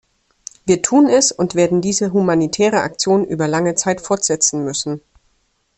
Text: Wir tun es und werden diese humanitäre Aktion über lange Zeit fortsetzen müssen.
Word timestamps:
Wir 0.65 0.81
tun 0.81 1.07
es 1.07 1.31
und 1.31 1.53
werden 1.53 1.79
diese 1.79 2.11
humanitäre 2.11 2.81
Aktion 2.81 3.23
über 3.23 3.47
lange 3.47 3.75
Zeit 3.75 4.01
fortsetzen 4.01 4.65
müssen. 4.65 4.99